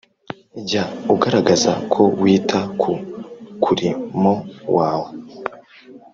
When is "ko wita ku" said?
1.91-2.91